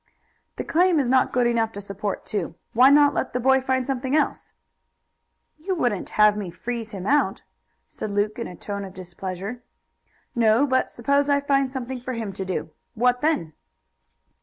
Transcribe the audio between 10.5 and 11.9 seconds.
but suppose I find